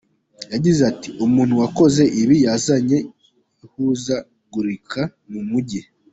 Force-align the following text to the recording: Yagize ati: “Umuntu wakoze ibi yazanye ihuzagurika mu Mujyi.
Yagize 0.53 0.81
ati: 0.91 1.09
“Umuntu 1.25 1.53
wakoze 1.61 2.03
ibi 2.21 2.37
yazanye 2.45 2.97
ihuzagurika 3.65 5.01
mu 5.31 5.41
Mujyi. 5.49 5.81